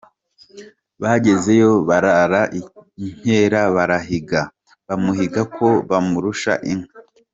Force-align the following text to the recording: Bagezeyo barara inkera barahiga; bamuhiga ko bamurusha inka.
Bagezeyo 1.01 1.71
barara 1.87 2.41
inkera 3.07 3.61
barahiga; 3.75 4.41
bamuhiga 4.87 5.41
ko 5.55 5.67
bamurusha 5.89 6.53
inka. 6.71 6.97